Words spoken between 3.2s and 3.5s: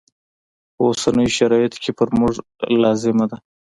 ده.